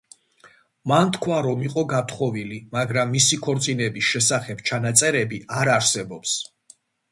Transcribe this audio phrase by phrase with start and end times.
[0.91, 6.37] მან თქვა რომ იყო გათხოვილი, მაგრამ მისი ქორწინების შესახებ ჩანაწერები არ არსებობს.